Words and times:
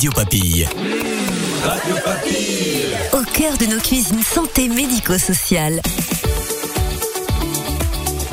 Radio 0.00 0.12
Papille. 0.12 0.66
Radio 1.62 1.94
Papille. 2.02 2.96
Au 3.12 3.22
cœur 3.34 3.58
de 3.58 3.66
nos 3.66 3.78
cuisines 3.78 4.22
santé 4.22 4.66
médico-sociales. 4.70 5.82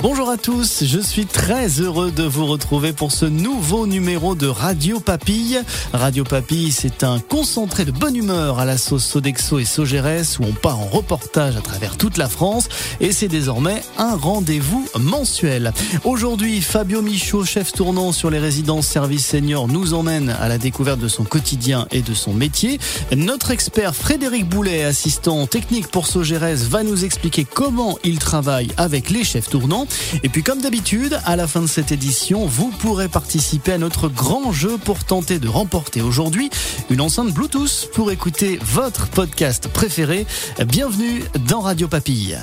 Bonjour 0.04 0.29
à 0.29 0.38
tous, 0.38 0.83
je 0.86 0.99
suis 0.99 1.26
très 1.26 1.81
heureux 1.81 2.12
de 2.12 2.21
vous 2.21 2.46
retrouver 2.46 2.94
pour 2.94 3.12
ce 3.12 3.26
nouveau 3.26 3.88
numéro 3.88 4.35
de 4.35 4.46
Radio 4.46 4.99
Papille. 4.99 5.60
Radio 5.92 6.23
Papille, 6.23 6.72
c'est 6.72 7.04
un 7.04 7.17
concentré 7.17 7.83
de 7.83 7.90
bonne 7.90 8.15
humeur 8.15 8.60
à 8.60 8.65
la 8.65 8.78
sauce 8.78 9.04
Sodexo 9.04 9.58
et 9.58 9.65
Sogeres 9.65 10.40
où 10.40 10.44
on 10.44 10.54
part 10.54 10.79
en 10.79 10.86
reportage 10.86 11.58
à 11.58 11.62
travers 11.62 11.97
toute 11.97 12.18
la 12.18 12.29
France 12.29 12.69
et 12.99 13.12
c'est 13.12 13.28
désormais 13.28 13.81
un 13.97 14.15
rendez-vous 14.15 14.87
mensuel. 14.99 15.73
Aujourd'hui, 16.04 16.62
Fabio 16.62 17.02
Michaud, 17.02 17.44
chef 17.44 17.72
tournant 17.72 18.12
sur 18.12 18.30
les 18.30 18.40
résidences 18.40 18.86
services 18.86 19.26
seniors, 19.26 19.68
nous 19.68 19.95
emmène 19.95 20.30
à 20.30 20.48
la 20.48 20.59
découverte 20.59 21.00
de 21.00 21.08
son 21.08 21.23
quotidien 21.23 21.88
et 21.90 22.04
de 22.04 22.14
son 22.14 22.36
métier. 22.36 22.80
Notre 23.16 23.50
expert 23.50 23.95
Frédéric 23.95 24.48
Boulet, 24.48 24.84
assistant 24.84 25.48
technique 25.48 25.88
pour 25.88 26.05
Sogeres, 26.05 26.68
va 26.70 26.84
nous 26.84 27.04
expliquer 27.04 27.48
comment 27.52 27.98
il 28.04 28.20
travaille 28.20 28.70
avec 28.77 29.09
les 29.09 29.23
chefs 29.23 29.50
tournants. 29.50 29.87
Et 30.23 30.30
puis 30.30 30.44
comme 30.44 30.62
d'habitude, 30.62 31.20
à 31.26 31.36
la 31.36 31.48
fin 31.48 31.62
de 31.62 31.68
cette 31.68 31.91
édition, 31.91 32.46
vous 32.46 32.70
pourrez 32.70 33.08
participer 33.08 33.73
à 33.73 33.77
notre 33.77 34.08
grand 34.10 34.52
jeu 34.52 34.77
pour 34.77 35.04
tenter 35.04 35.40
de 35.40 35.48
remporter 35.48 36.02
aujourd'hui 36.02 36.50
une 36.90 37.02
enceinte 37.02 37.34
Bluetooth 37.34 37.90
pour 37.94 38.12
écouter 38.12 38.60
votre 38.62 39.08
podcast 39.08 39.68
préféré. 39.68 40.26
Bienvenue 40.66 41.23
dans 41.48 41.62
Radio 41.62 41.88
Papille. 41.88 42.38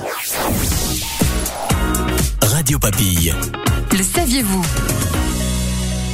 Radio 2.42 2.78
Papille. 2.78 3.34
Le 3.92 4.02
saviez-vous? 4.02 4.64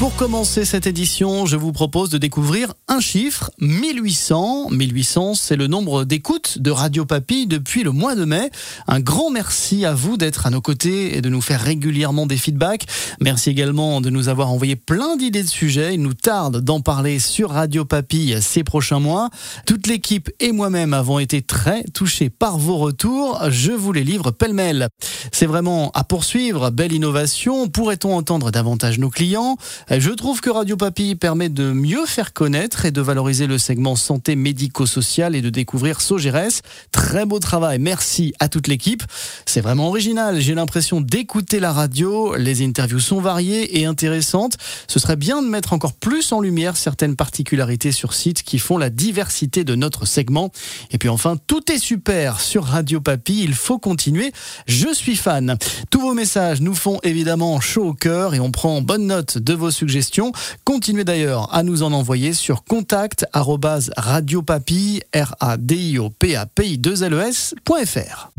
Pour 0.00 0.16
commencer 0.16 0.64
cette 0.64 0.86
édition, 0.86 1.44
je 1.44 1.58
vous 1.58 1.72
propose 1.72 2.08
de 2.08 2.16
découvrir 2.16 2.72
un 2.88 3.00
chiffre, 3.00 3.50
1800. 3.60 4.70
1800, 4.70 5.34
c'est 5.34 5.56
le 5.56 5.66
nombre 5.66 6.04
d'écoutes 6.04 6.58
de 6.58 6.70
Radio 6.70 7.04
Papille 7.04 7.46
depuis 7.46 7.82
le 7.82 7.90
mois 7.90 8.14
de 8.14 8.24
mai. 8.24 8.50
Un 8.88 9.00
grand 9.00 9.28
merci 9.28 9.84
à 9.84 9.92
vous 9.92 10.16
d'être 10.16 10.46
à 10.46 10.50
nos 10.50 10.62
côtés 10.62 11.18
et 11.18 11.20
de 11.20 11.28
nous 11.28 11.42
faire 11.42 11.60
régulièrement 11.60 12.24
des 12.24 12.38
feedbacks. 12.38 12.86
Merci 13.20 13.50
également 13.50 14.00
de 14.00 14.08
nous 14.08 14.30
avoir 14.30 14.50
envoyé 14.50 14.74
plein 14.74 15.18
d'idées 15.18 15.42
de 15.42 15.48
sujets. 15.48 15.92
Il 15.92 16.00
nous 16.00 16.14
tarde 16.14 16.62
d'en 16.62 16.80
parler 16.80 17.18
sur 17.18 17.50
Radio 17.50 17.84
Papille 17.84 18.38
ces 18.40 18.64
prochains 18.64 19.00
mois. 19.00 19.28
Toute 19.66 19.86
l'équipe 19.86 20.30
et 20.40 20.52
moi-même 20.52 20.94
avons 20.94 21.18
été 21.18 21.42
très 21.42 21.84
touchés 21.92 22.30
par 22.30 22.56
vos 22.56 22.78
retours. 22.78 23.38
Je 23.50 23.72
vous 23.72 23.92
les 23.92 24.04
livre 24.04 24.30
pêle-mêle. 24.30 24.88
C'est 25.30 25.44
vraiment 25.44 25.90
à 25.92 26.04
poursuivre. 26.04 26.70
Belle 26.70 26.94
innovation. 26.94 27.68
Pourrait-on 27.68 28.16
entendre 28.16 28.50
davantage 28.50 28.98
nos 28.98 29.10
clients? 29.10 29.58
Je 29.98 30.10
trouve 30.10 30.40
que 30.40 30.50
Radio 30.50 30.76
Papille 30.76 31.16
permet 31.16 31.48
de 31.48 31.72
mieux 31.72 32.06
faire 32.06 32.32
connaître 32.32 32.84
et 32.84 32.92
de 32.92 33.00
valoriser 33.00 33.48
le 33.48 33.58
segment 33.58 33.96
santé 33.96 34.36
médico-social 34.36 35.34
et 35.34 35.42
de 35.42 35.50
découvrir 35.50 36.00
Sogeres. 36.00 36.62
Très 36.92 37.26
beau 37.26 37.40
travail, 37.40 37.80
merci 37.80 38.32
à 38.38 38.48
toute 38.48 38.68
l'équipe. 38.68 39.02
C'est 39.46 39.60
vraiment 39.60 39.88
original, 39.88 40.40
j'ai 40.40 40.54
l'impression 40.54 41.00
d'écouter 41.00 41.58
la 41.58 41.72
radio, 41.72 42.36
les 42.36 42.64
interviews 42.64 43.00
sont 43.00 43.20
variées 43.20 43.80
et 43.80 43.84
intéressantes. 43.84 44.58
Ce 44.86 45.00
serait 45.00 45.16
bien 45.16 45.42
de 45.42 45.48
mettre 45.48 45.72
encore 45.72 45.94
plus 45.94 46.30
en 46.30 46.40
lumière 46.40 46.76
certaines 46.76 47.16
particularités 47.16 47.90
sur 47.90 48.14
site 48.14 48.44
qui 48.44 48.60
font 48.60 48.78
la 48.78 48.90
diversité 48.90 49.64
de 49.64 49.74
notre 49.74 50.06
segment. 50.06 50.52
Et 50.92 50.98
puis 50.98 51.08
enfin, 51.08 51.36
tout 51.48 51.72
est 51.72 51.78
super 51.78 52.40
sur 52.40 52.62
Radio 52.62 53.00
Papille, 53.00 53.42
il 53.42 53.54
faut 53.54 53.80
continuer. 53.80 54.30
Je 54.68 54.94
suis 54.94 55.16
fan. 55.16 55.56
Tous 55.90 56.00
vos 56.00 56.14
messages 56.14 56.60
nous 56.60 56.76
font 56.76 57.00
évidemment 57.02 57.58
chaud 57.58 57.86
au 57.86 57.94
cœur 57.94 58.36
et 58.36 58.40
on 58.40 58.52
prend 58.52 58.82
bonne 58.82 59.06
note 59.06 59.38
de 59.38 59.52
vos 59.52 59.79
suggestions. 59.80 60.32
Continuez 60.64 61.04
d'ailleurs 61.04 61.48
à 61.54 61.62
nous 61.62 61.82
en 61.82 61.92
envoyer 61.92 62.34
sur 62.34 62.64
contact 62.64 63.24
radiopapille, 63.32 65.00
r 65.14 65.34
a 65.40 65.56
d 65.56 65.74
i 65.74 65.98
o 65.98 66.10
p 66.10 66.36
a 66.36 66.44
p 66.44 66.66
i 66.68 66.78
2 66.78 67.04
l 67.04 67.14
e 67.14 67.20
s.fr. 67.20 68.30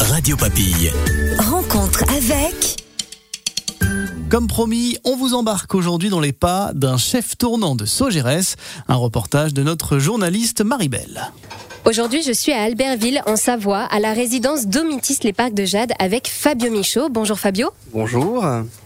Radio 0.00 0.36
Papille. 0.36 0.92
Rencontre 1.38 2.04
avec 2.14 2.76
Comme 4.28 4.48
promis, 4.48 4.98
on 5.04 5.16
vous 5.16 5.32
embarque 5.32 5.74
aujourd'hui 5.74 6.10
dans 6.10 6.20
les 6.20 6.32
pas 6.32 6.72
d'un 6.74 6.98
chef 6.98 7.38
tournant 7.38 7.74
de 7.74 7.86
Sogeres, 7.86 8.56
un 8.88 8.96
reportage 8.96 9.54
de 9.54 9.62
notre 9.62 9.98
journaliste 9.98 10.60
Maribel. 10.60 11.32
Aujourd'hui, 11.86 12.22
je 12.22 12.32
suis 12.32 12.52
à 12.52 12.62
Albertville, 12.62 13.22
en 13.26 13.36
Savoie, 13.36 13.82
à 13.82 14.00
la 14.00 14.14
résidence 14.14 14.66
Domitis 14.66 15.18
Les 15.22 15.34
Parcs 15.34 15.52
de 15.52 15.66
Jade 15.66 15.92
avec 15.98 16.28
Fabio 16.28 16.70
Michaud. 16.70 17.10
Bonjour 17.10 17.38
Fabio. 17.38 17.70
Bonjour. 17.92 18.42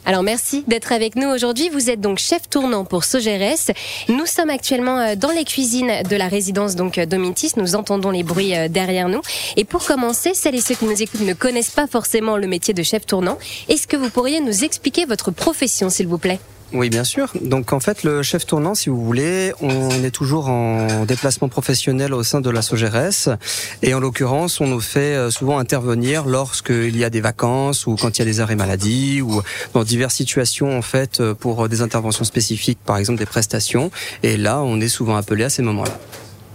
Alors 0.09 0.23
merci 0.23 0.65
d'être 0.67 0.93
avec 0.93 1.17
nous 1.17 1.29
aujourd'hui. 1.29 1.69
Vous 1.69 1.91
êtes 1.91 2.01
donc 2.01 2.17
chef 2.17 2.49
tournant 2.49 2.87
pour 2.87 3.05
Sogeres. 3.05 3.75
Nous 4.09 4.25
sommes 4.25 4.49
actuellement 4.49 4.99
euh, 4.99 5.17
dans 5.17 5.31
les 5.31 5.45
cuisines 5.45 6.03
de 6.09 6.17
la 6.17 6.29
résidence 6.29 6.77
donc 6.77 6.97
euh, 6.97 7.05
Domitis. 7.05 7.53
Nous 7.59 7.75
entendons 7.75 8.11
les 8.11 8.23
bruits 8.23 8.57
euh, 8.57 8.69
derrière 8.69 9.11
nous. 9.11 9.21
Et 9.59 9.65
pour 9.67 9.85
commencer, 9.85 10.33
celles 10.33 10.55
et 10.55 10.63
ceux 10.63 10.77
qui 10.77 10.87
nous 10.87 11.03
écoutent 11.03 11.21
ne 11.21 11.35
connaissent 11.35 11.73
pas 11.73 11.87
forcément 11.87 12.39
le 12.39 12.47
métier 12.47 12.73
de 12.73 12.83
chef 12.83 13.05
tournant. 13.05 13.37
Est-ce 13.69 13.87
que 13.87 13.99
vous 13.99 14.09
pourriez 14.09 14.41
nous 14.41 14.65
expliquer 14.65 15.05
votre 15.05 15.31
profession, 15.31 15.91
s'il 15.91 16.09
vous 16.09 16.17
plaît? 16.17 16.41
Oui, 16.75 16.91
bien 16.91 17.05
sûr. 17.05 17.33
Donc 17.41 17.73
en 17.73 17.81
fait, 17.81 18.03
le 18.05 18.23
chef 18.23 18.45
tournant, 18.45 18.75
si 18.75 18.91
vous 18.91 19.03
voulez, 19.03 19.53
on 19.63 19.89
est 20.05 20.11
toujours 20.11 20.51
en 20.51 21.07
déplacement 21.07 21.49
professionnel 21.49 22.13
au 22.13 22.23
sein 22.23 22.43
de 22.43 22.51
la 22.51 22.61
Sogeres. 22.61 23.39
Et 23.83 23.95
en 23.95 24.01
l'occurrence, 24.01 24.61
on 24.61 24.67
nous 24.67 24.81
fait 24.81 25.31
souvent 25.31 25.59
intervenir 25.59 26.27
lorsqu'il 26.27 26.95
y 26.95 27.05
a 27.05 27.11
des 27.11 27.23
vacances 27.23 27.87
ou 27.87 27.97
quand 27.97 28.19
il 28.19 28.19
y 28.19 28.23
a 28.23 28.27
des 28.27 28.41
arrêts 28.41 28.55
maladie 28.55 29.23
ou 29.23 29.41
dans 29.73 29.83
diverses 29.98 30.14
situations 30.14 30.78
en 30.78 30.82
fait 30.82 31.20
euh, 31.20 31.34
pour 31.34 31.69
des 31.69 31.82
interventions 31.82 32.25
spécifiques, 32.25 32.78
par 32.86 32.98
exemple 32.98 33.19
des 33.19 33.26
prestations. 33.26 33.91
Et 34.22 34.36
là, 34.36 34.60
on 34.60 34.81
est 34.81 34.88
souvent 34.88 35.16
appelé 35.16 35.42
à 35.42 35.50
ces 35.50 35.62
moments-là. 35.62 35.98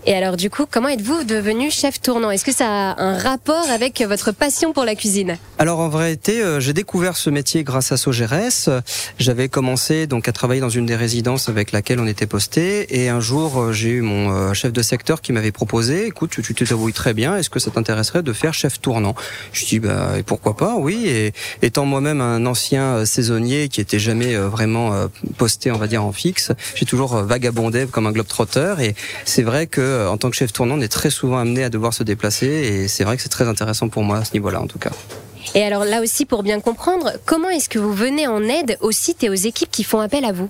Et 0.06 0.14
alors 0.14 0.36
du 0.36 0.50
coup, 0.50 0.66
comment 0.70 0.90
êtes-vous 0.90 1.24
devenu 1.24 1.72
chef 1.72 2.02
tournant? 2.02 2.30
Est-ce 2.30 2.44
que 2.44 2.52
ça 2.52 2.68
a 2.68 3.02
un 3.02 3.18
rapport 3.18 3.70
avec 3.70 4.02
votre 4.02 4.34
passion 4.34 4.74
pour 4.74 4.84
la 4.84 4.96
cuisine? 4.96 5.38
Alors 5.60 5.80
en 5.80 5.88
vérité, 5.88 6.42
euh, 6.42 6.60
j'ai 6.60 6.74
découvert 6.74 7.16
ce 7.16 7.30
métier 7.30 7.64
grâce 7.64 7.94
à 7.94 7.98
Sogeres. 7.98 8.82
J'avais 9.18 9.48
commencé 9.48 10.06
donc 10.06 10.28
à 10.28 10.34
travailler 10.34 10.60
dans 10.60 10.68
une 10.68 10.86
des 10.86 10.98
résidences 10.98 11.48
avec 11.48 11.72
laquelle 11.72 12.02
on 12.02 12.08
était 12.08 12.26
posté 12.26 13.02
et 13.02 13.08
un 13.08 13.22
jour 13.22 13.62
euh, 13.62 13.72
j'ai 13.72 13.92
eu 13.92 14.02
mon 14.02 14.32
euh, 14.34 14.54
chef 14.54 14.74
de 14.74 14.82
secteur 14.82 15.22
qui 15.22 15.32
m'avait 15.32 15.54
proposé 15.54 16.06
"Écoute, 16.08 16.32
tu 16.32 16.54
te 16.54 16.66
débrouilles 16.66 16.92
très 16.92 17.14
bien, 17.14 17.38
est-ce 17.38 17.50
que 17.50 17.60
ça 17.60 17.72
t'intéresserait 17.72 18.24
de 18.24 18.34
faire 18.34 18.54
chef 18.54 18.82
tournant 18.82 19.16
Je 19.54 19.66
dis 19.66 19.80
bah 19.80 20.16
et 20.18 20.24
pourquoi 20.24 20.58
pas 20.58 20.76
Oui 20.78 21.08
et 21.08 21.32
étant 21.62 21.86
moi-même 21.86 22.20
un 22.20 22.46
ancien 22.46 23.06
saisonnier 23.06 23.70
qui 23.70 23.80
était 23.80 24.00
jamais 24.00 24.36
vraiment 24.36 25.08
posté 25.38 25.72
on 25.72 25.78
va 25.78 25.88
dire 25.88 26.04
en 26.04 26.12
fixe, 26.12 26.52
j'ai 26.76 26.86
toujours 26.86 27.16
vagabondé 27.24 27.86
comme 27.90 28.06
un 28.06 28.12
globe-trotteur 28.12 28.82
et 28.82 28.96
c'est 29.24 29.44
vrai 29.44 29.68
que 29.68 29.93
euh, 29.94 30.08
en 30.10 30.18
tant 30.18 30.30
que 30.30 30.36
chef 30.36 30.52
tournant, 30.52 30.76
on 30.78 30.82
est 30.82 30.92
très 30.92 31.10
souvent 31.10 31.38
amené 31.38 31.64
à 31.64 31.70
devoir 31.70 31.94
se 31.94 32.04
déplacer 32.04 32.48
et 32.48 32.88
c'est 32.88 33.04
vrai 33.04 33.16
que 33.16 33.24
c'est 33.24 33.30
très 33.30 33.48
intéressant 33.48 33.90
pour 33.90 34.04
moi 34.04 34.18
à 34.18 34.26
ce 34.26 34.34
niveau-là 34.34 34.62
en 34.62 34.68
tout 34.68 34.80
cas. 34.80 34.92
Et 35.56 35.64
alors 35.64 35.86
là 35.86 36.02
aussi, 36.02 36.26
pour 36.26 36.44
bien 36.44 36.60
comprendre, 36.60 37.12
comment 37.26 37.50
est-ce 37.50 37.70
que 37.70 37.80
vous 37.80 37.94
venez 37.94 38.28
en 38.28 38.42
aide 38.44 38.78
aux 38.82 38.92
sites 38.92 39.24
et 39.24 39.30
aux 39.30 39.34
équipes 39.34 39.70
qui 39.72 39.84
font 39.84 40.00
appel 40.00 40.26
à 40.26 40.32
vous? 40.32 40.50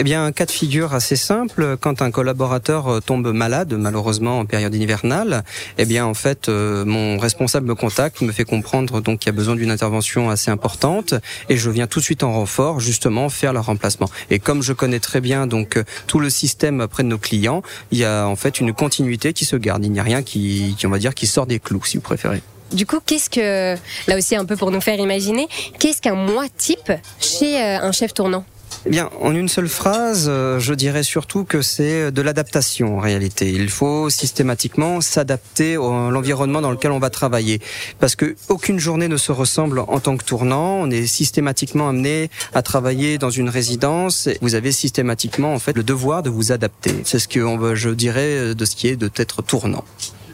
Eh 0.00 0.04
bien, 0.04 0.24
un 0.24 0.30
cas 0.30 0.46
de 0.46 0.52
figure 0.52 0.94
assez 0.94 1.16
simple, 1.16 1.76
quand 1.80 2.02
un 2.02 2.12
collaborateur 2.12 2.86
euh, 2.86 3.00
tombe 3.00 3.32
malade, 3.32 3.74
malheureusement 3.76 4.38
en 4.38 4.46
période 4.46 4.72
hivernale, 4.72 5.42
eh 5.76 5.86
bien, 5.86 6.06
en 6.06 6.14
fait, 6.14 6.48
euh, 6.48 6.84
mon 6.84 7.18
responsable 7.18 7.66
me 7.66 7.74
contacte, 7.74 8.20
me 8.20 8.30
fait 8.30 8.44
comprendre 8.44 9.00
donc 9.00 9.18
qu'il 9.18 9.26
y 9.26 9.34
a 9.34 9.36
besoin 9.36 9.56
d'une 9.56 9.72
intervention 9.72 10.30
assez 10.30 10.52
importante, 10.52 11.14
et 11.48 11.56
je 11.56 11.68
viens 11.68 11.88
tout 11.88 11.98
de 11.98 12.04
suite 12.04 12.22
en 12.22 12.32
renfort, 12.32 12.78
justement, 12.78 13.28
faire 13.28 13.52
le 13.52 13.58
remplacement. 13.58 14.08
Et 14.30 14.38
comme 14.38 14.62
je 14.62 14.72
connais 14.72 15.00
très 15.00 15.20
bien 15.20 15.48
donc 15.48 15.76
euh, 15.76 15.82
tout 16.06 16.20
le 16.20 16.30
système 16.30 16.78
auprès 16.78 17.02
de 17.02 17.08
nos 17.08 17.18
clients, 17.18 17.64
il 17.90 17.98
y 17.98 18.04
a 18.04 18.28
en 18.28 18.36
fait 18.36 18.60
une 18.60 18.72
continuité 18.72 19.32
qui 19.32 19.46
se 19.46 19.56
garde. 19.56 19.84
Il 19.84 19.90
n'y 19.90 19.98
a 19.98 20.04
rien 20.04 20.22
qui, 20.22 20.76
qui, 20.78 20.86
on 20.86 20.90
va 20.90 21.00
dire, 21.00 21.12
qui 21.12 21.26
sort 21.26 21.46
des 21.46 21.58
clous, 21.58 21.84
si 21.84 21.96
vous 21.96 22.04
préférez. 22.04 22.40
Du 22.72 22.86
coup, 22.86 23.00
qu'est-ce 23.04 23.30
que, 23.30 23.74
là 24.06 24.16
aussi 24.16 24.36
un 24.36 24.44
peu 24.44 24.54
pour 24.54 24.70
nous 24.70 24.80
faire 24.80 25.00
imaginer, 25.00 25.48
qu'est-ce 25.80 26.00
qu'un 26.00 26.14
mois 26.14 26.46
type 26.56 26.92
chez 27.18 27.60
un 27.60 27.90
chef 27.90 28.14
tournant? 28.14 28.44
Bien, 28.86 29.10
en 29.20 29.34
une 29.34 29.48
seule 29.48 29.68
phrase, 29.68 30.26
euh, 30.28 30.58
je 30.58 30.74
dirais 30.74 31.02
surtout 31.02 31.44
que 31.44 31.62
c'est 31.62 32.10
de 32.10 32.22
l'adaptation 32.22 32.98
en 32.98 33.00
réalité. 33.00 33.50
Il 33.50 33.70
faut 33.70 34.10
systématiquement 34.10 35.00
s'adapter 35.00 35.74
à 35.74 36.10
l'environnement 36.10 36.60
dans 36.60 36.70
lequel 36.70 36.92
on 36.92 36.98
va 36.98 37.10
travailler. 37.10 37.60
Parce 37.98 38.16
que 38.16 38.36
aucune 38.48 38.78
journée 38.78 39.08
ne 39.08 39.16
se 39.16 39.32
ressemble 39.32 39.80
en 39.80 40.00
tant 40.00 40.16
que 40.16 40.24
tournant. 40.24 40.76
On 40.80 40.90
est 40.90 41.06
systématiquement 41.06 41.88
amené 41.88 42.30
à 42.54 42.62
travailler 42.62 43.18
dans 43.18 43.30
une 43.30 43.48
résidence. 43.48 44.28
Vous 44.40 44.54
avez 44.54 44.72
systématiquement 44.72 45.52
en 45.54 45.58
fait 45.58 45.76
le 45.76 45.82
devoir 45.82 46.22
de 46.22 46.30
vous 46.30 46.52
adapter. 46.52 46.94
C'est 47.04 47.18
ce 47.18 47.28
que 47.28 47.74
je 47.74 47.90
dirais 47.90 48.54
de 48.54 48.64
ce 48.64 48.76
qui 48.76 48.88
est 48.88 48.96
de 48.96 49.10
être 49.16 49.42
tournant. 49.42 49.84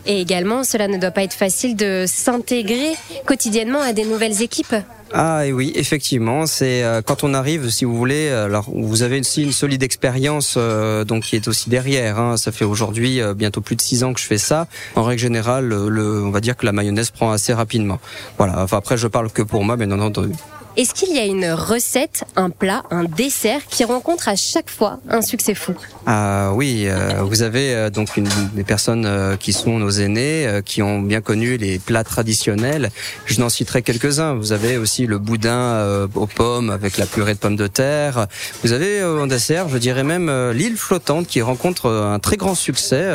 Et 0.06 0.20
également, 0.20 0.64
cela 0.64 0.88
ne 0.88 0.98
doit 0.98 1.10
pas 1.10 1.22
être 1.22 1.34
facile 1.34 1.76
de 1.76 2.04
s'intégrer 2.06 2.92
quotidiennement 3.26 3.80
à 3.80 3.92
des 3.92 4.04
nouvelles 4.04 4.42
équipes. 4.42 4.74
Ah 5.16 5.46
et 5.46 5.52
oui, 5.52 5.72
effectivement, 5.76 6.44
c'est 6.46 6.82
euh, 6.82 7.00
quand 7.00 7.22
on 7.22 7.34
arrive, 7.34 7.70
si 7.70 7.84
vous 7.84 7.94
voulez, 7.96 8.28
alors 8.30 8.66
vous 8.74 9.02
avez 9.02 9.20
aussi 9.20 9.42
une 9.44 9.52
solide 9.52 9.82
expérience 9.84 10.54
euh, 10.56 11.04
donc 11.04 11.22
qui 11.24 11.36
est 11.36 11.46
aussi 11.46 11.70
derrière. 11.70 12.18
hein. 12.18 12.36
Ça 12.36 12.50
fait 12.50 12.64
aujourd'hui 12.64 13.20
euh, 13.20 13.32
bientôt 13.32 13.60
plus 13.60 13.76
de 13.76 13.80
six 13.80 14.02
ans 14.02 14.12
que 14.12 14.18
je 14.20 14.26
fais 14.26 14.38
ça. 14.38 14.66
En 14.96 15.04
règle 15.04 15.20
générale, 15.22 15.66
le, 15.66 15.88
le- 15.88 16.24
on 16.24 16.30
va 16.30 16.40
dire 16.40 16.56
que 16.56 16.66
la 16.66 16.72
mayonnaise 16.72 17.10
prend 17.10 17.30
assez 17.30 17.52
rapidement. 17.52 18.00
Voilà. 18.38 18.54
Enfin 18.62 18.78
après, 18.78 18.96
je 18.96 19.06
parle 19.06 19.30
que 19.30 19.42
pour 19.42 19.62
moi, 19.62 19.76
bien 19.76 19.90
entendu. 19.92 20.32
Est-ce 20.76 20.93
qu'il 20.93 21.15
y 21.15 21.21
a 21.21 21.25
une 21.25 21.53
recette, 21.53 22.25
un 22.35 22.50
plat, 22.50 22.82
un 22.91 23.05
dessert 23.05 23.61
qui 23.69 23.85
rencontre 23.85 24.29
à 24.29 24.35
chaque 24.35 24.69
fois 24.69 24.99
un 25.09 25.23
succès 25.23 25.55
fou? 25.55 25.73
Ah 26.05 26.50
oui, 26.53 26.87
euh, 26.88 27.23
vous 27.23 27.43
avez 27.43 27.73
euh, 27.73 27.91
donc 27.91 28.17
une, 28.17 28.29
des 28.55 28.65
personnes 28.65 29.06
euh, 29.06 29.37
qui 29.37 29.53
sont 29.53 29.79
nos 29.79 29.91
aînés, 29.91 30.49
euh, 30.49 30.62
qui 30.62 30.82
ont 30.82 31.00
bien 31.00 31.21
connu 31.21 31.59
les 31.59 31.79
plats 31.79 32.03
traditionnels. 32.03 32.91
Je 33.25 33.38
n'en 33.38 33.50
citerai 33.50 33.82
quelques-uns. 33.82 34.35
Vous 34.35 34.50
avez 34.50 34.76
aussi 34.76 35.06
le 35.06 35.19
boudin 35.19 35.53
euh, 35.53 36.09
aux 36.17 36.26
pommes 36.26 36.71
avec 36.71 36.99
la 36.99 37.06
purée 37.06 37.35
de 37.35 37.38
pommes 37.38 37.55
de 37.55 37.69
terre. 37.69 38.26
Vous 38.65 38.73
avez 38.73 38.99
euh, 38.99 39.23
en 39.23 39.29
dessert, 39.29 39.69
je 39.69 39.79
dirais 39.79 40.03
même 40.03 40.29
l'île 40.50 40.76
flottante 40.76 41.29
qui 41.29 41.41
rencontre 41.41 41.88
un 41.88 42.19
très 42.19 42.37
grand 42.37 42.56
succès. 42.56 43.09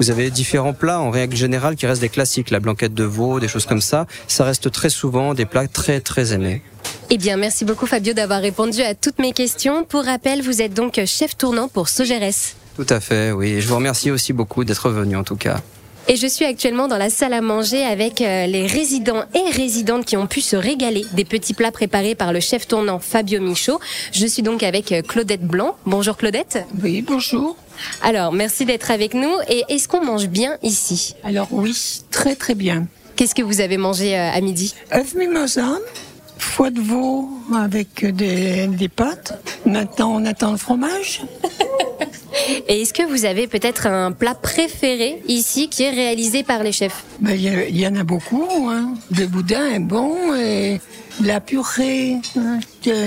Vous 0.00 0.10
avez 0.10 0.30
différents 0.30 0.72
plats 0.72 0.98
en 0.98 1.10
règle 1.10 1.36
générale 1.36 1.76
qui 1.76 1.86
restent 1.86 2.00
des 2.00 2.08
classiques, 2.08 2.50
la 2.50 2.58
blanquette 2.58 2.94
de 2.94 3.04
veau, 3.04 3.38
des 3.38 3.46
choses 3.46 3.66
comme 3.66 3.80
ça. 3.80 4.06
Ça 4.26 4.44
reste 4.44 4.72
très 4.72 4.90
souvent 4.90 5.34
des 5.34 5.46
plats 5.46 5.68
très 5.68 6.00
très 6.00 6.32
aimés. 6.32 6.62
Eh 7.12 7.18
bien, 7.18 7.36
merci 7.36 7.64
beaucoup 7.64 7.86
Fabio 7.86 8.12
d'avoir 8.12 8.40
répondu 8.40 8.82
à 8.82 8.94
toutes 8.94 9.18
mes 9.18 9.32
questions. 9.32 9.82
Pour 9.82 10.04
rappel, 10.04 10.42
vous 10.42 10.62
êtes 10.62 10.74
donc 10.74 11.00
chef 11.06 11.36
tournant 11.36 11.66
pour 11.66 11.88
Sogeres. 11.88 12.54
Tout 12.76 12.86
à 12.88 13.00
fait, 13.00 13.32
oui. 13.32 13.60
Je 13.60 13.66
vous 13.66 13.74
remercie 13.74 14.12
aussi 14.12 14.32
beaucoup 14.32 14.62
d'être 14.62 14.90
venu 14.90 15.16
en 15.16 15.24
tout 15.24 15.34
cas. 15.34 15.60
Et 16.06 16.14
je 16.14 16.28
suis 16.28 16.44
actuellement 16.44 16.86
dans 16.86 16.98
la 16.98 17.10
salle 17.10 17.32
à 17.32 17.40
manger 17.40 17.84
avec 17.84 18.20
euh, 18.20 18.46
les 18.46 18.64
résidents 18.68 19.24
et 19.34 19.50
résidentes 19.50 20.04
qui 20.04 20.16
ont 20.16 20.28
pu 20.28 20.40
se 20.40 20.54
régaler 20.54 21.04
des 21.12 21.24
petits 21.24 21.52
plats 21.52 21.72
préparés 21.72 22.14
par 22.14 22.32
le 22.32 22.38
chef 22.38 22.68
tournant 22.68 23.00
Fabio 23.00 23.40
Michaud. 23.40 23.80
Je 24.12 24.26
suis 24.26 24.42
donc 24.42 24.62
avec 24.62 24.92
euh, 24.92 25.02
Claudette 25.02 25.44
Blanc. 25.44 25.76
Bonjour 25.86 26.16
Claudette. 26.16 26.64
Oui, 26.80 27.02
bonjour. 27.02 27.56
Alors, 28.02 28.32
merci 28.32 28.66
d'être 28.66 28.92
avec 28.92 29.14
nous. 29.14 29.32
Et 29.48 29.64
est-ce 29.68 29.88
qu'on 29.88 30.04
mange 30.04 30.28
bien 30.28 30.58
ici? 30.62 31.16
Alors 31.24 31.48
oui, 31.50 31.76
très 32.12 32.36
très 32.36 32.54
bien. 32.54 32.86
Qu'est-ce 33.16 33.34
que 33.34 33.42
vous 33.42 33.60
avez 33.60 33.78
mangé 33.78 34.16
euh, 34.16 34.30
à 34.30 34.40
midi? 34.40 34.74
Œuf 34.94 35.14
mimosa, 35.14 35.76
foie 36.50 36.70
de 36.70 36.80
veau 36.80 37.28
avec 37.54 38.04
des, 38.04 38.66
des 38.66 38.88
pâtes. 38.88 39.40
Maintenant, 39.64 40.12
on 40.14 40.24
attend 40.26 40.50
le 40.50 40.56
fromage. 40.58 41.22
Et 42.68 42.82
est-ce 42.82 42.92
que 42.92 43.02
vous 43.02 43.24
avez 43.24 43.46
peut-être 43.46 43.86
un 43.86 44.12
plat 44.12 44.34
préféré 44.34 45.22
ici 45.28 45.68
qui 45.68 45.82
est 45.84 45.90
réalisé 45.90 46.42
par 46.42 46.62
les 46.62 46.72
chefs? 46.72 47.04
Ben, 47.20 47.32
Il 47.34 47.42
y, 47.42 47.48
a- 47.48 47.66
il 47.68 47.78
y 47.78 47.86
en 47.86 47.94
a 47.96 48.02
beaucoup. 48.04 48.46
Hein. 48.70 48.94
Le 49.16 49.26
boudin 49.26 49.66
est 49.68 49.78
bon 49.80 50.34
et 50.34 50.80
la 51.22 51.40
purée 51.40 52.16
hein, 52.36 52.58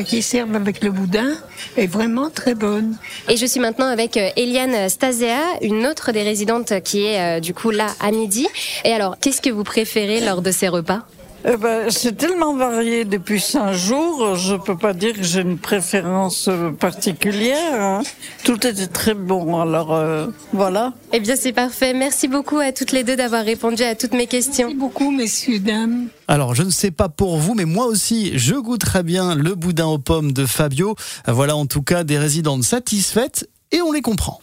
qui 0.06 0.22
servent 0.22 0.56
avec 0.56 0.84
le 0.84 0.92
boudin 0.92 1.32
est 1.78 1.88
vraiment 1.88 2.30
très 2.30 2.54
bonne. 2.56 2.98
Et 3.30 3.38
je 3.38 3.46
suis 3.46 3.60
maintenant 3.60 3.88
avec 3.88 4.18
euh, 4.18 4.30
Eliane 4.38 4.88
Stasea, 4.90 5.40
une 5.62 5.86
autre 5.88 6.12
des 6.12 6.24
résidentes 6.24 6.82
qui 6.84 7.04
est 7.06 7.20
euh, 7.20 7.40
du 7.40 7.54
coup 7.54 7.72
là 7.72 7.88
à 8.00 8.12
midi. 8.12 8.48
Et 8.86 8.92
alors, 8.94 9.18
qu'est-ce 9.20 9.42
que 9.42 9.50
vous 9.50 9.64
préférez 9.64 10.22
lors 10.22 10.42
de 10.42 10.52
ces 10.52 10.68
repas? 10.68 11.06
Eh 11.46 11.58
ben, 11.58 11.90
c'est 11.90 12.16
tellement 12.18 12.56
varié 12.56 13.04
depuis 13.04 13.42
cinq 13.42 13.74
jours, 13.74 14.36
je 14.38 14.56
peux 14.56 14.78
pas 14.78 14.94
dire 14.94 15.14
que 15.14 15.24
j'ai 15.24 15.42
une 15.42 15.58
préférence 15.58 16.48
euh, 16.48 16.72
particulière. 16.72 17.82
hein. 17.82 18.02
Tout 18.46 18.66
était 18.66 18.88
très 18.88 19.14
bon, 19.14 19.60
alors 19.60 19.94
euh, 19.94 20.28
voilà. 20.54 20.94
Eh 21.12 21.20
bien, 21.20 21.36
c'est 21.36 21.52
parfait. 21.52 21.94
Merci 21.94 22.30
beaucoup 22.30 22.60
à 22.60 22.72
toutes 22.72 22.94
les 22.94 23.04
deux 23.04 23.18
d'avoir 23.18 23.44
répondu 23.44 23.84
à 23.84 23.94
toutes 23.96 24.14
mes 24.14 24.28
questions. 24.28 24.68
Merci 24.68 24.80
beaucoup, 24.80 25.12
messieurs, 25.12 25.60
dames. 25.60 26.08
Alors, 26.30 26.56
je 26.56 26.64
ne 26.64 26.70
sais 26.70 26.92
pas 26.92 27.10
pour 27.10 27.38
vous, 27.38 27.56
mais 27.56 27.66
moi 27.66 27.88
aussi, 27.88 28.38
je 28.40 28.56
goûte 28.56 28.80
très 28.82 29.04
bien 29.04 29.36
le 29.36 29.56
boudin 29.56 29.88
aux 29.88 30.00
pommes 30.00 30.32
de 30.32 30.46
Fabio. 30.46 30.96
Voilà 31.28 31.58
en 31.58 31.66
tout 31.66 31.82
cas 31.82 32.06
des 32.06 32.18
résidentes 32.18 32.64
satisfaites 32.64 33.50
et 33.74 33.82
on 33.82 33.92
les 33.92 34.02
comprend. 34.02 34.40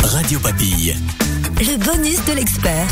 Radio 0.00 0.38
Papille. 0.40 0.96
Le 1.58 1.76
bonus 1.76 2.24
de 2.24 2.32
l'expert. 2.32 2.86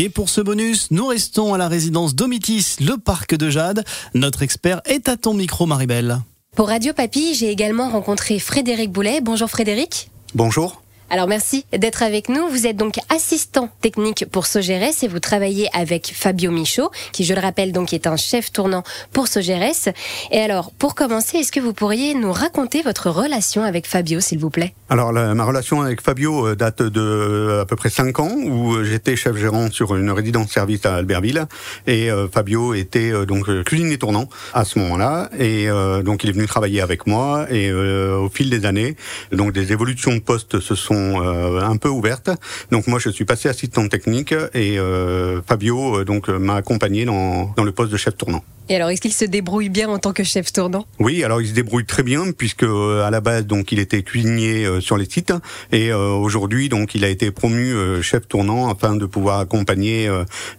Et 0.00 0.10
pour 0.10 0.28
ce 0.28 0.40
bonus, 0.40 0.92
nous 0.92 1.08
restons 1.08 1.54
à 1.54 1.58
la 1.58 1.66
résidence 1.66 2.14
Domitis, 2.14 2.76
le 2.78 2.98
parc 2.98 3.34
de 3.34 3.50
Jade. 3.50 3.82
Notre 4.14 4.42
expert 4.42 4.80
est 4.84 5.08
à 5.08 5.16
ton 5.16 5.34
micro, 5.34 5.66
Maribel. 5.66 6.18
Pour 6.54 6.68
Radio 6.68 6.92
Papy, 6.92 7.34
j'ai 7.34 7.50
également 7.50 7.88
rencontré 7.88 8.38
Frédéric 8.38 8.92
Boulet. 8.92 9.20
Bonjour 9.20 9.50
Frédéric. 9.50 10.12
Bonjour. 10.36 10.82
Alors 11.10 11.26
merci 11.26 11.64
d'être 11.72 12.02
avec 12.02 12.28
nous. 12.28 12.48
Vous 12.48 12.66
êtes 12.66 12.76
donc 12.76 12.96
assistant 13.08 13.70
technique 13.80 14.26
pour 14.30 14.46
Sogeres 14.46 15.02
et 15.02 15.08
vous 15.08 15.20
travaillez 15.20 15.68
avec 15.72 16.12
Fabio 16.14 16.50
Michaud, 16.50 16.90
qui 17.12 17.24
je 17.24 17.32
le 17.32 17.40
rappelle 17.40 17.72
donc 17.72 17.94
est 17.94 18.06
un 18.06 18.16
chef 18.16 18.52
tournant 18.52 18.82
pour 19.12 19.26
Sogeres. 19.26 19.88
Et 20.30 20.40
alors, 20.40 20.70
pour 20.72 20.94
commencer, 20.94 21.38
est-ce 21.38 21.50
que 21.50 21.60
vous 21.60 21.72
pourriez 21.72 22.14
nous 22.14 22.30
raconter 22.30 22.82
votre 22.82 23.08
relation 23.08 23.62
avec 23.62 23.86
Fabio, 23.86 24.20
s'il 24.20 24.38
vous 24.38 24.50
plaît? 24.50 24.74
Alors 24.90 25.12
ma 25.12 25.44
relation 25.44 25.82
avec 25.82 26.00
Fabio 26.00 26.46
euh, 26.46 26.56
date 26.56 26.82
de 26.82 27.00
euh, 27.00 27.60
à 27.60 27.66
peu 27.66 27.76
près 27.76 27.90
5 27.90 28.20
ans 28.20 28.32
où 28.42 28.74
euh, 28.74 28.84
j'étais 28.84 29.16
chef 29.16 29.36
gérant 29.36 29.70
sur 29.70 29.94
une 29.94 30.10
résidence 30.10 30.50
service 30.50 30.86
à 30.86 30.94
Albertville 30.94 31.44
et 31.86 32.08
Fabio 32.32 32.72
était 32.72 33.12
donc 33.26 33.64
cuisinier 33.64 33.98
tournant 33.98 34.28
à 34.54 34.64
ce 34.64 34.78
moment-là 34.78 35.28
et 35.38 35.68
donc 36.04 36.24
il 36.24 36.30
est 36.30 36.32
venu 36.32 36.46
travailler 36.46 36.80
avec 36.80 37.06
moi 37.06 37.46
et 37.50 37.70
au 37.72 38.28
fil 38.28 38.50
des 38.50 38.66
années 38.66 38.96
donc 39.32 39.52
des 39.52 39.72
évolutions 39.72 40.14
de 40.14 40.20
poste 40.20 40.60
se 40.60 40.74
sont 40.74 40.97
euh, 40.98 41.60
un 41.62 41.76
peu 41.76 41.88
ouvertes 41.88 42.30
donc 42.70 42.86
moi 42.86 42.98
je 42.98 43.10
suis 43.10 43.24
passé 43.24 43.48
assistant 43.48 43.86
technique 43.88 44.32
et 44.54 44.78
euh, 44.78 45.40
Fabio 45.46 45.98
euh, 46.00 46.38
m'a 46.38 46.56
accompagné 46.56 47.04
dans 47.04 47.52
le 47.56 47.72
poste 47.72 47.92
de 47.92 47.96
chef 47.96 48.16
tournant. 48.16 48.42
Et 48.70 48.76
alors, 48.76 48.90
est-ce 48.90 49.00
qu'il 49.00 49.14
se 49.14 49.24
débrouille 49.24 49.70
bien 49.70 49.88
en 49.88 49.98
tant 49.98 50.12
que 50.12 50.22
chef 50.22 50.52
tournant? 50.52 50.84
Oui, 50.98 51.24
alors 51.24 51.40
il 51.40 51.48
se 51.48 51.54
débrouille 51.54 51.86
très 51.86 52.02
bien 52.02 52.32
puisque 52.32 52.64
euh, 52.64 53.02
à 53.02 53.10
la 53.10 53.22
base 53.22 53.46
donc 53.46 53.72
il 53.72 53.78
était 53.78 54.02
cuisinier 54.02 54.66
euh, 54.66 54.80
sur 54.82 54.98
les 54.98 55.08
sites 55.08 55.32
et 55.72 55.90
euh, 55.90 56.10
aujourd'hui 56.10 56.68
donc 56.68 56.94
il 56.94 57.02
a 57.04 57.08
été 57.08 57.30
promu 57.30 57.74
chef 58.02 58.28
tournant 58.28 58.70
afin 58.70 58.94
de 58.94 59.06
pouvoir 59.06 59.40
accompagner 59.40 60.10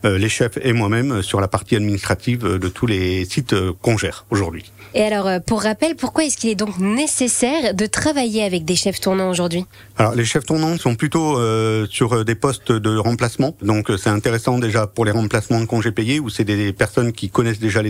les 0.03 0.29
chefs 0.29 0.57
et 0.61 0.73
moi-même 0.73 1.21
sur 1.21 1.41
la 1.41 1.47
partie 1.47 1.75
administrative 1.75 2.43
de 2.43 2.67
tous 2.67 2.85
les 2.85 3.25
sites 3.25 3.55
qu'on 3.81 3.97
gère 3.97 4.25
aujourd'hui. 4.29 4.71
Et 4.95 5.03
alors, 5.03 5.41
pour 5.45 5.61
rappel, 5.61 5.95
pourquoi 5.95 6.25
est-ce 6.25 6.37
qu'il 6.37 6.49
est 6.49 6.55
donc 6.55 6.79
nécessaire 6.79 7.73
de 7.73 7.85
travailler 7.85 8.43
avec 8.43 8.65
des 8.65 8.75
chefs 8.75 8.99
tournants 8.99 9.29
aujourd'hui? 9.29 9.65
Alors 9.97 10.15
les 10.15 10.25
chefs 10.25 10.45
tournants 10.45 10.77
sont 10.77 10.95
plutôt 10.95 11.39
sur 11.87 12.25
des 12.25 12.35
postes 12.35 12.71
de 12.71 12.97
remplacement, 12.97 13.55
donc 13.61 13.91
c'est 13.97 14.09
intéressant 14.09 14.57
déjà 14.59 14.87
pour 14.87 15.05
les 15.05 15.11
remplacements 15.11 15.59
de 15.59 15.65
congés 15.65 15.91
payés 15.91 16.19
où 16.19 16.29
c'est 16.29 16.45
des 16.45 16.73
personnes 16.73 17.11
qui 17.11 17.29
connaissent 17.29 17.59
déjà 17.59 17.81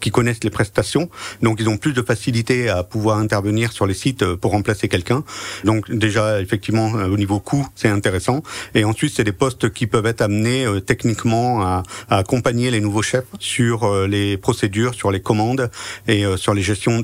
qui 0.00 0.10
connaissent 0.10 0.44
les 0.44 0.50
prestations, 0.50 1.08
donc 1.42 1.58
ils 1.60 1.68
ont 1.68 1.76
plus 1.76 1.92
de 1.92 2.02
facilité 2.02 2.68
à 2.68 2.82
pouvoir 2.82 3.18
intervenir 3.18 3.72
sur 3.72 3.86
les 3.86 3.94
sites 3.94 4.22
euh, 4.22 4.36
pour 4.36 4.52
remplacer 4.52 4.88
quelqu'un. 4.88 5.24
Donc 5.64 5.90
déjà 5.90 6.40
effectivement 6.40 6.94
euh, 6.96 7.08
au 7.08 7.16
niveau 7.16 7.40
coût 7.40 7.66
c'est 7.74 7.88
intéressant, 7.88 8.42
et 8.74 8.84
ensuite 8.84 9.12
c'est 9.14 9.24
des 9.24 9.32
postes 9.32 9.70
qui 9.72 9.86
peuvent 9.86 10.06
être 10.06 10.22
amenés 10.22 10.64
euh, 10.64 10.80
techniquement 10.80 11.62
à, 11.62 11.82
accompagner 12.10 12.70
les 12.70 12.80
nouveaux 12.80 13.02
chefs 13.02 13.24
sur 13.38 14.06
les 14.06 14.36
procédures, 14.36 14.94
sur 14.94 15.10
les 15.10 15.20
commandes 15.20 15.70
et 16.06 16.24
sur 16.36 16.54
les 16.54 16.62
gestions 16.62 17.02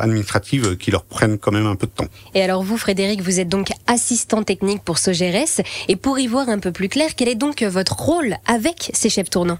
administratives 0.00 0.76
qui 0.76 0.90
leur 0.90 1.04
prennent 1.04 1.38
quand 1.38 1.52
même 1.52 1.66
un 1.66 1.76
peu 1.76 1.86
de 1.86 1.92
temps. 1.92 2.06
Et 2.34 2.42
alors 2.42 2.62
vous, 2.62 2.76
Frédéric, 2.76 3.22
vous 3.22 3.40
êtes 3.40 3.48
donc 3.48 3.68
assistant 3.86 4.42
technique 4.42 4.82
pour 4.82 4.98
Sogeres. 4.98 5.62
Et 5.88 5.96
pour 5.96 6.18
y 6.18 6.26
voir 6.26 6.48
un 6.48 6.58
peu 6.58 6.72
plus 6.72 6.88
clair, 6.88 7.10
quel 7.16 7.28
est 7.28 7.34
donc 7.34 7.62
votre 7.62 7.96
rôle 7.96 8.36
avec 8.46 8.90
ces 8.94 9.10
chefs 9.10 9.30
tournants? 9.30 9.58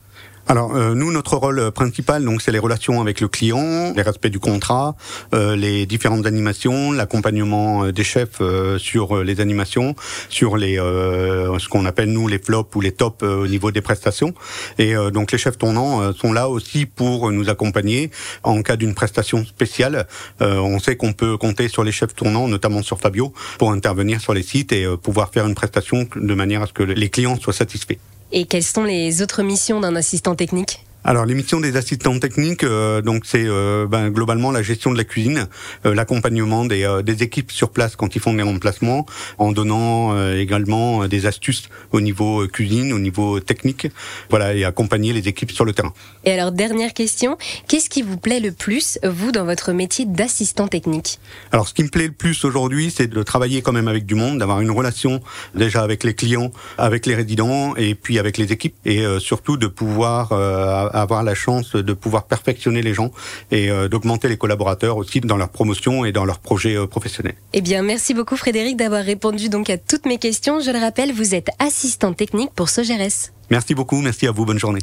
Alors 0.49 0.75
euh, 0.75 0.94
nous 0.94 1.12
notre 1.12 1.37
rôle 1.37 1.70
principal 1.70 2.25
donc 2.25 2.42
c'est 2.42 2.50
les 2.50 2.59
relations 2.59 3.00
avec 3.00 3.20
le 3.20 3.28
client, 3.28 3.92
les 3.94 4.02
respects 4.02 4.26
du 4.26 4.40
contrat, 4.40 4.97
euh, 5.32 5.54
les 5.54 5.87
différentes 5.87 6.26
animations, 6.26 6.92
l'accompagnement 6.92 7.85
euh, 7.85 7.92
des 7.92 8.02
chefs 8.02 8.40
euh, 8.40 8.78
sur 8.78 9.16
euh, 9.18 9.23
les 9.23 9.40
animations, 9.40 9.94
sur 10.28 10.56
les 10.56 10.78
euh, 10.78 11.59
ce 11.59 11.68
qu'on 11.68 11.85
appelle 11.85 12.11
nous 12.11 12.26
les 12.26 12.38
flops 12.38 12.75
ou 12.75 12.80
les 12.80 12.92
tops 12.92 13.23
euh, 13.23 13.44
au 13.44 13.47
niveau 13.47 13.70
des 13.70 13.80
prestations 13.80 14.35
et 14.78 14.97
euh, 14.97 15.11
donc 15.11 15.30
les 15.30 15.38
chefs 15.38 15.59
tournants 15.59 16.02
euh, 16.02 16.12
sont 16.12 16.32
là 16.32 16.49
aussi 16.49 16.87
pour 16.87 17.30
nous 17.30 17.49
accompagner 17.49 18.11
en 18.42 18.62
cas 18.62 18.76
d'une 18.76 18.94
prestation 18.94 19.44
spéciale. 19.44 20.06
Euh, 20.40 20.56
on 20.59 20.78
sait 20.78 20.97
qu'on 20.97 21.12
peut 21.12 21.37
compter 21.37 21.68
sur 21.68 21.85
les 21.85 21.92
chefs 21.92 22.14
tournants 22.14 22.49
notamment 22.49 22.82
sur 22.82 22.99
Fabio 22.99 23.32
pour 23.59 23.70
intervenir 23.70 24.20
sur 24.20 24.35
les 24.35 24.42
sites 24.42 24.73
et 24.73 24.85
euh, 24.85 24.97
pouvoir 24.97 25.30
faire 25.30 25.47
une 25.47 25.54
prestation 25.54 26.09
de 26.16 26.35
manière 26.35 26.62
à 26.62 26.66
ce 26.66 26.73
que 26.73 26.82
les 26.82 27.09
clients 27.09 27.37
soient 27.37 27.52
satisfaits. 27.52 27.99
Et 28.33 28.45
quelles 28.45 28.63
sont 28.63 28.85
les 28.85 29.23
autres 29.23 29.43
missions 29.43 29.81
d'un 29.81 29.97
assistant 29.97 30.37
technique? 30.37 30.85
Alors 31.02 31.25
les 31.25 31.35
missions 31.35 31.61
des 31.61 31.76
assistants 31.76 32.19
techniques, 32.19 32.62
euh, 32.62 33.00
donc 33.00 33.25
c'est 33.25 33.47
euh, 33.47 33.87
ben, 33.87 34.11
globalement 34.11 34.50
la 34.50 34.62
gestion 34.62 34.92
de 34.92 34.99
la 34.99 35.04
cuisine, 35.04 35.47
euh, 35.87 35.95
l'accompagnement 35.95 36.66
des, 36.66 36.85
euh, 36.85 37.00
des 37.00 37.23
équipes 37.23 37.50
sur 37.52 37.71
place 37.71 37.97
quand 37.97 38.14
ils 38.16 38.21
font 38.21 38.35
des 38.35 38.42
remplacements, 38.42 39.07
en 39.38 39.50
donnant 39.52 40.14
euh, 40.14 40.37
également 40.38 41.02
euh, 41.02 41.09
des 41.09 41.25
astuces 41.25 41.71
au 41.92 42.02
niveau 42.02 42.47
cuisine, 42.49 42.92
au 42.92 42.99
niveau 42.99 43.40
technique, 43.40 43.88
voilà, 44.28 44.54
et 44.54 44.64
accompagner 44.64 45.14
les 45.14 45.26
équipes 45.26 45.52
sur 45.52 45.64
le 45.64 45.73
terrain. 45.73 45.95
Et 46.25 46.33
alors, 46.33 46.52
dernière 46.52 46.92
question, 46.92 47.38
qu'est-ce 47.66 47.88
qui 47.88 48.02
vous 48.02 48.19
plaît 48.19 48.40
le 48.40 48.52
plus, 48.52 48.99
vous, 49.02 49.33
dans 49.33 49.47
votre 49.47 49.73
métier 49.73 50.04
d'assistant 50.04 50.69
technique? 50.69 51.19
Alors 51.50 51.66
ce 51.66 51.73
qui 51.73 51.83
me 51.83 51.88
plaît 51.88 52.09
le 52.09 52.12
plus 52.12 52.45
aujourd'hui, 52.45 52.92
c'est 52.95 53.07
de 53.07 53.23
travailler 53.23 53.62
quand 53.62 53.73
même 53.73 53.88
avec 53.88 54.04
du 54.04 54.14
monde, 54.14 54.38
d'avoir 54.38 54.61
une 54.61 54.71
relation 54.71 55.23
déjà 55.54 55.83
avec 55.83 56.04
les 56.04 56.12
clients, 56.14 56.50
avec 56.76 57.07
les 57.07 57.14
résidents 57.14 57.75
et 57.76 57.95
puis 57.95 58.19
avec 58.19 58.37
les 58.37 58.52
équipes, 58.52 58.75
et 58.85 59.00
euh, 59.00 59.19
surtout 59.19 59.57
de 59.57 59.66
pouvoir 59.66 60.33
euh, 60.33 60.88
avoir 60.92 61.23
la 61.23 61.35
chance 61.35 61.75
de 61.76 61.92
pouvoir 61.92 62.25
perfectionner 62.25 62.82
les 62.82 62.94
gens 62.94 63.11
et 63.50 63.68
d'augmenter 63.88 64.28
les 64.28 64.37
collaborateurs 64.37 64.97
aussi 64.97 65.20
dans 65.20 65.37
leur 65.37 65.49
promotion 65.49 66.04
et 66.04 66.12
dans 66.12 66.25
leurs 66.25 66.38
projets 66.38 66.76
professionnels. 66.87 67.35
Eh 67.52 67.61
bien, 67.61 67.82
merci 67.82 68.14
beaucoup 68.14 68.37
Frédéric 68.37 68.76
d'avoir 68.76 69.04
répondu 69.04 69.49
donc 69.49 69.70
à 69.70 69.78
toutes 69.78 70.06
mes 70.06 70.18
questions. 70.18 70.61
Je 70.61 70.70
le 70.70 70.78
rappelle, 70.78 71.12
vous 71.12 71.35
êtes 71.35 71.49
assistant 71.59 72.12
technique 72.12 72.50
pour 72.54 72.68
Sogeres. 72.68 73.30
Merci 73.50 73.75
beaucoup, 73.75 74.00
merci 74.00 74.26
à 74.26 74.32
vous, 74.32 74.44
bonne 74.44 74.59
journée. 74.59 74.82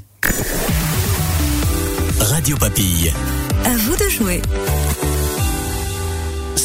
Radio 2.19 2.57
Papille. 2.57 3.13
À 3.65 3.75
vous 3.77 3.95
de 3.95 4.09
jouer. 4.09 4.41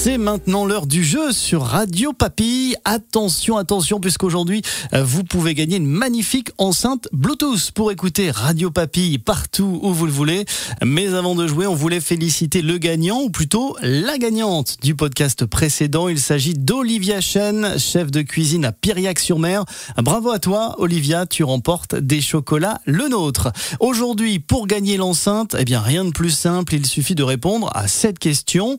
C'est 0.04 0.18
maintenant 0.18 0.64
l'heure 0.66 0.88
du 0.88 1.04
jeu 1.04 1.30
sur 1.30 1.62
Radio 1.62 2.12
Papille. 2.12 2.74
Attention, 2.84 3.56
attention, 3.56 4.00
puisqu'aujourd'hui, 4.00 4.60
euh, 4.94 5.04
vous 5.04 5.22
pouvez 5.22 5.54
gagner 5.54 5.76
une 5.76 5.86
magnifique 5.86 6.50
enceinte 6.58 7.06
Bluetooth 7.12 7.70
pour 7.70 7.92
écouter 7.92 8.32
Radio 8.32 8.72
Papille 8.72 9.18
partout 9.18 9.78
où 9.80 9.94
vous 9.94 10.06
le 10.06 10.10
voulez. 10.10 10.44
Mais 10.84 11.14
avant 11.14 11.36
de 11.36 11.46
jouer, 11.46 11.68
on 11.68 11.76
voulait 11.76 12.00
féliciter 12.00 12.62
le 12.62 12.78
gagnant, 12.78 13.20
ou 13.20 13.30
plutôt 13.30 13.76
la 13.80 14.18
gagnante 14.18 14.78
du 14.82 14.96
podcast 14.96 15.46
précédent. 15.46 16.08
Il 16.08 16.18
s'agit 16.18 16.54
d'Olivia 16.54 17.20
Chen, 17.20 17.78
chef 17.78 18.10
de 18.10 18.22
cuisine 18.22 18.64
à 18.64 18.72
Piriac-sur-Mer. 18.72 19.64
Bravo 19.98 20.32
à 20.32 20.40
toi, 20.40 20.74
Olivia, 20.78 21.26
tu 21.26 21.44
remportes 21.44 21.94
des 21.94 22.20
chocolats 22.20 22.80
le 22.86 23.06
nôtre. 23.06 23.52
Aujourd'hui, 23.78 24.40
pour 24.40 24.66
gagner 24.66 24.96
l'enceinte, 24.96 25.54
eh 25.56 25.64
bien, 25.64 25.80
rien 25.80 26.04
de 26.04 26.10
plus 26.10 26.30
simple, 26.30 26.74
il 26.74 26.86
suffit 26.86 27.14
de 27.14 27.22
répondre 27.22 27.70
à 27.76 27.86
cette 27.86 28.18
question. 28.18 28.78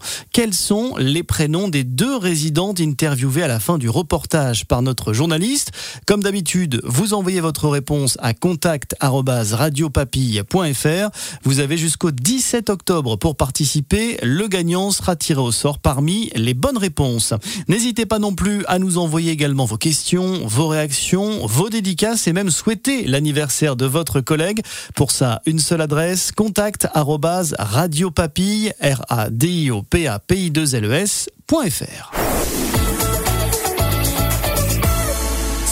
Sont 0.51 0.95
les 0.97 1.12
les 1.13 1.23
prénoms 1.23 1.69
des 1.69 1.83
deux 1.83 2.17
résidentes 2.17 2.81
interviewées 2.81 3.43
à 3.43 3.47
la 3.47 3.59
fin 3.59 3.77
du 3.77 3.87
reportage 3.87 4.65
par 4.65 4.81
notre 4.81 5.13
journaliste. 5.13 5.69
Comme 6.07 6.23
d'habitude, 6.23 6.81
vous 6.83 7.13
envoyez 7.13 7.39
votre 7.39 7.69
réponse 7.69 8.17
à 8.19 8.33
contact@radiopapille.fr. 8.33 11.09
Vous 11.43 11.59
avez 11.59 11.77
jusqu'au 11.77 12.09
17 12.09 12.71
octobre 12.71 13.17
pour 13.17 13.35
participer. 13.35 14.17
Le 14.23 14.47
gagnant 14.47 14.89
sera 14.89 15.15
tiré 15.15 15.39
au 15.39 15.51
sort 15.51 15.77
parmi 15.77 16.31
les 16.35 16.55
bonnes 16.55 16.79
réponses. 16.79 17.35
N'hésitez 17.67 18.07
pas 18.07 18.17
non 18.17 18.33
plus 18.33 18.65
à 18.65 18.79
nous 18.79 18.97
envoyer 18.97 19.31
également 19.31 19.65
vos 19.65 19.77
questions, 19.77 20.47
vos 20.47 20.67
réactions, 20.67 21.45
vos 21.45 21.69
dédicaces 21.69 22.27
et 22.27 22.33
même 22.33 22.49
souhaiter 22.49 23.05
l'anniversaire 23.05 23.75
de 23.75 23.85
votre 23.85 24.19
collègue. 24.19 24.61
Pour 24.95 25.11
ça, 25.11 25.43
une 25.45 25.59
seule 25.59 25.81
adresse 25.81 26.31
contact@radiopapille 26.31 28.73
r 28.81 29.03
a 29.09 29.29
d 29.29 29.47
i 29.47 29.69
o 29.69 29.83
p 29.83 30.07
a 30.07 30.17
p 30.17 30.45
i 30.45 30.49
2 30.49 30.73
l 30.73 31.02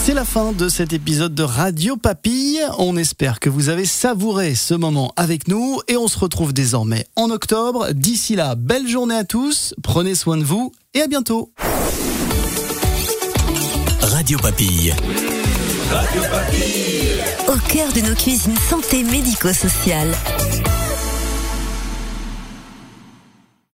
c'est 0.04 0.14
la 0.14 0.24
fin 0.24 0.50
de 0.50 0.68
cet 0.68 0.92
épisode 0.92 1.32
de 1.32 1.44
Radio 1.44 1.96
Papille. 1.96 2.58
On 2.78 2.96
espère 2.96 3.38
que 3.38 3.48
vous 3.48 3.68
avez 3.68 3.84
savouré 3.84 4.56
ce 4.56 4.74
moment 4.74 5.12
avec 5.16 5.46
nous 5.46 5.80
et 5.86 5.96
on 5.96 6.08
se 6.08 6.18
retrouve 6.18 6.52
désormais 6.52 7.06
en 7.14 7.30
octobre. 7.30 7.92
D'ici 7.92 8.34
là, 8.34 8.56
belle 8.56 8.88
journée 8.88 9.14
à 9.14 9.22
tous, 9.22 9.74
prenez 9.80 10.16
soin 10.16 10.36
de 10.36 10.42
vous 10.42 10.72
et 10.94 11.02
à 11.02 11.06
bientôt. 11.06 11.52
Radio 14.00 14.38
Papille. 14.38 14.92
Radio 15.88 16.22
Papille. 16.32 17.22
Au 17.46 17.72
cœur 17.72 17.92
de 17.92 18.00
nos 18.00 18.16
cuisines 18.16 18.58
santé 18.68 19.04
médico-sociales. 19.04 20.14